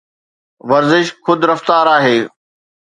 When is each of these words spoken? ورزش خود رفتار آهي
ورزش 0.69 1.05
خود 1.25 1.39
رفتار 1.49 1.85
آهي 1.97 2.17